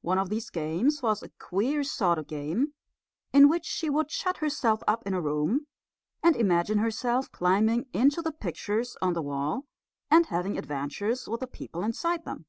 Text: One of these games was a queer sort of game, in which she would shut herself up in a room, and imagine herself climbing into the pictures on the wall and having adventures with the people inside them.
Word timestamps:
One 0.00 0.18
of 0.18 0.28
these 0.28 0.50
games 0.50 1.02
was 1.04 1.22
a 1.22 1.28
queer 1.38 1.84
sort 1.84 2.18
of 2.18 2.26
game, 2.26 2.74
in 3.32 3.48
which 3.48 3.64
she 3.64 3.88
would 3.88 4.10
shut 4.10 4.38
herself 4.38 4.82
up 4.88 5.06
in 5.06 5.14
a 5.14 5.20
room, 5.20 5.68
and 6.20 6.34
imagine 6.34 6.78
herself 6.78 7.30
climbing 7.30 7.86
into 7.92 8.20
the 8.20 8.32
pictures 8.32 8.96
on 9.00 9.12
the 9.12 9.22
wall 9.22 9.66
and 10.10 10.26
having 10.26 10.58
adventures 10.58 11.28
with 11.28 11.38
the 11.38 11.46
people 11.46 11.84
inside 11.84 12.24
them. 12.24 12.46